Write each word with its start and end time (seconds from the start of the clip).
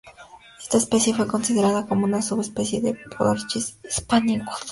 Esta 0.59 0.79
especie 0.79 1.13
fue 1.13 1.27
considerada 1.27 1.85
como 1.85 2.05
una 2.05 2.23
subespecie 2.23 2.81
de 2.81 2.95
"Podarcis 3.15 3.77
hispanicus". 3.87 4.57